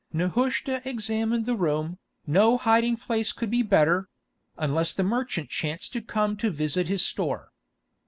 [0.11, 1.99] Nehushta examined the room.
[2.25, 7.51] No hiding place could be better—unless the merchant chanced to come to visit his store.